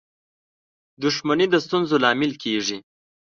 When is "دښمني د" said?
1.03-1.55